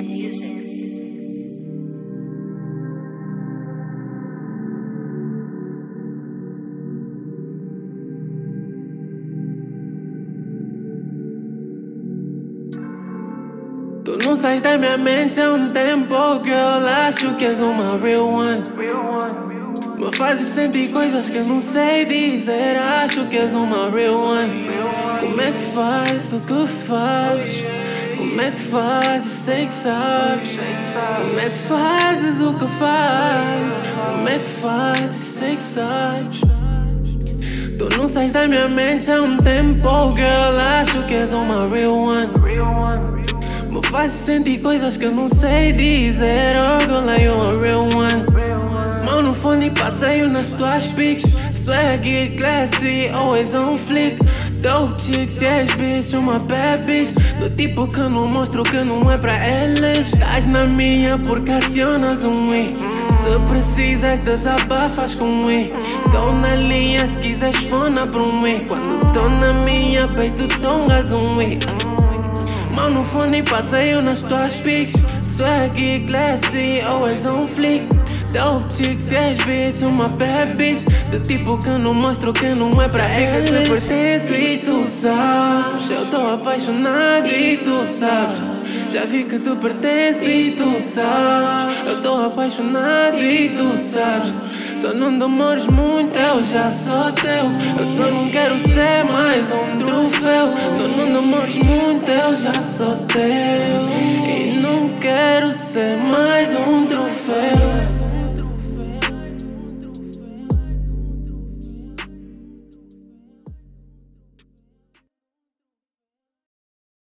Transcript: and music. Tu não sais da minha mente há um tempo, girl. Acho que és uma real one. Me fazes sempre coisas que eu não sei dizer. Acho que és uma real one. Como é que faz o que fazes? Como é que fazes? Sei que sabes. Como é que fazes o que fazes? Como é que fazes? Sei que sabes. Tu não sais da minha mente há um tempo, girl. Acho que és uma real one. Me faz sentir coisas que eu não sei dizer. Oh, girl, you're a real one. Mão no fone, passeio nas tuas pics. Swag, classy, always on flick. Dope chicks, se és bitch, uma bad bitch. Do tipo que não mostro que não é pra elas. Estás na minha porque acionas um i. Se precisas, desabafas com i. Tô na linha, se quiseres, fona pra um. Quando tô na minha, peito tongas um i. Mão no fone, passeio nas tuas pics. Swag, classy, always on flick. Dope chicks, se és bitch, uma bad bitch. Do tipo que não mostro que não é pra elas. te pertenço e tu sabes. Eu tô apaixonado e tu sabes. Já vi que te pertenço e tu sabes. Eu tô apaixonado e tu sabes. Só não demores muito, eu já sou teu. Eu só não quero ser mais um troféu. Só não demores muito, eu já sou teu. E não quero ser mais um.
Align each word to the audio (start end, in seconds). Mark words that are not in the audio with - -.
and 0.00 0.08
music. 0.08 0.70
Tu 14.04 14.16
não 14.24 14.36
sais 14.36 14.60
da 14.60 14.78
minha 14.78 14.96
mente 14.96 15.40
há 15.40 15.52
um 15.52 15.66
tempo, 15.66 16.14
girl. 16.44 16.86
Acho 17.06 17.34
que 17.36 17.44
és 17.44 17.60
uma 17.60 17.96
real 17.98 18.28
one. 18.28 18.62
Me 19.98 20.16
fazes 20.16 20.48
sempre 20.48 20.88
coisas 20.88 21.28
que 21.28 21.36
eu 21.36 21.44
não 21.44 21.60
sei 21.60 22.06
dizer. 22.06 22.76
Acho 22.76 23.26
que 23.26 23.36
és 23.36 23.50
uma 23.50 23.90
real 23.90 24.22
one. 24.22 24.56
Como 25.20 25.40
é 25.40 25.52
que 25.52 25.60
faz 25.74 26.32
o 26.32 26.40
que 26.40 26.66
fazes? 26.86 27.79
Como 28.20 28.38
é 28.38 28.50
que 28.50 28.60
fazes? 28.60 29.32
Sei 29.32 29.66
que 29.66 29.72
sabes. 29.72 30.58
Como 31.16 31.40
é 31.40 31.48
que 31.48 31.58
fazes 31.58 32.40
o 32.42 32.52
que 32.52 32.66
fazes? 32.78 33.94
Como 33.94 34.28
é 34.28 34.38
que 34.38 34.48
fazes? 34.60 35.16
Sei 35.16 35.56
que 35.56 35.62
sabes. 35.62 36.40
Tu 37.78 37.96
não 37.96 38.10
sais 38.10 38.30
da 38.30 38.46
minha 38.46 38.68
mente 38.68 39.10
há 39.10 39.22
um 39.22 39.38
tempo, 39.38 40.14
girl. 40.14 40.60
Acho 40.80 41.02
que 41.04 41.14
és 41.14 41.32
uma 41.32 41.66
real 41.66 41.96
one. 41.96 42.28
Me 43.70 43.86
faz 43.86 44.12
sentir 44.12 44.58
coisas 44.60 44.98
que 44.98 45.06
eu 45.06 45.12
não 45.12 45.30
sei 45.30 45.72
dizer. 45.72 46.56
Oh, 46.56 46.78
girl, 46.78 47.18
you're 47.18 47.56
a 47.56 47.58
real 47.58 47.88
one. 47.96 48.26
Mão 49.02 49.22
no 49.22 49.34
fone, 49.34 49.70
passeio 49.70 50.28
nas 50.28 50.50
tuas 50.50 50.92
pics. 50.92 51.24
Swag, 51.54 52.34
classy, 52.36 53.08
always 53.08 53.54
on 53.54 53.78
flick. 53.78 54.18
Dope 54.60 55.00
chicks, 55.00 55.34
se 55.36 55.46
és 55.46 55.72
bitch, 55.72 56.12
uma 56.12 56.38
bad 56.38 56.84
bitch. 56.84 57.14
Do 57.38 57.48
tipo 57.56 57.88
que 57.88 58.00
não 58.00 58.26
mostro 58.26 58.62
que 58.62 58.84
não 58.84 59.10
é 59.10 59.16
pra 59.16 59.36
elas. 59.36 60.12
Estás 60.12 60.44
na 60.46 60.64
minha 60.64 61.18
porque 61.18 61.50
acionas 61.50 62.22
um 62.24 62.52
i. 62.52 62.70
Se 62.72 63.50
precisas, 63.50 64.24
desabafas 64.24 65.14
com 65.14 65.50
i. 65.50 65.72
Tô 66.12 66.32
na 66.32 66.54
linha, 66.56 67.06
se 67.08 67.18
quiseres, 67.20 67.56
fona 67.64 68.06
pra 68.06 68.20
um. 68.20 68.44
Quando 68.68 69.12
tô 69.12 69.28
na 69.28 69.52
minha, 69.64 70.06
peito 70.08 70.46
tongas 70.60 71.10
um 71.10 71.40
i. 71.40 71.58
Mão 72.76 72.90
no 72.90 73.04
fone, 73.04 73.42
passeio 73.42 74.02
nas 74.02 74.20
tuas 74.20 74.54
pics. 74.56 74.94
Swag, 75.28 76.04
classy, 76.06 76.82
always 76.82 77.24
on 77.24 77.46
flick. 77.48 77.99
Dope 78.32 78.72
chicks, 78.72 79.08
se 79.08 79.16
és 79.16 79.42
bitch, 79.42 79.82
uma 79.82 80.06
bad 80.06 80.54
bitch. 80.54 80.84
Do 81.10 81.18
tipo 81.18 81.58
que 81.58 81.68
não 81.70 81.92
mostro 81.92 82.32
que 82.32 82.54
não 82.54 82.80
é 82.80 82.88
pra 82.88 83.08
elas. 83.08 83.50
te 83.50 83.68
pertenço 83.68 84.32
e 84.32 84.58
tu 84.58 84.86
sabes. 84.86 85.90
Eu 85.90 86.06
tô 86.06 86.34
apaixonado 86.34 87.26
e 87.26 87.56
tu 87.56 87.84
sabes. 87.98 88.40
Já 88.92 89.04
vi 89.04 89.24
que 89.24 89.36
te 89.36 89.56
pertenço 89.56 90.24
e 90.28 90.52
tu 90.52 90.80
sabes. 90.80 91.88
Eu 91.88 92.02
tô 92.02 92.14
apaixonado 92.24 93.18
e 93.18 93.48
tu 93.48 93.76
sabes. 93.76 94.32
Só 94.80 94.94
não 94.94 95.18
demores 95.18 95.66
muito, 95.66 96.16
eu 96.16 96.42
já 96.44 96.70
sou 96.70 97.10
teu. 97.12 97.50
Eu 97.78 97.96
só 97.96 98.14
não 98.14 98.26
quero 98.28 98.54
ser 98.60 99.04
mais 99.04 99.44
um 99.50 99.74
troféu. 99.74 100.54
Só 100.76 100.96
não 100.96 101.04
demores 101.04 101.56
muito, 101.56 102.08
eu 102.08 102.36
já 102.36 102.54
sou 102.62 102.96
teu. 103.08 103.20
E 104.24 104.58
não 104.62 104.88
quero 105.00 105.52
ser 105.52 105.96
mais 105.96 106.06
um. 106.06 106.09